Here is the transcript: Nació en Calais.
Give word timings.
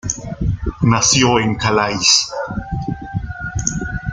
Nació 0.81 1.37
en 1.39 1.53
Calais. 1.57 2.27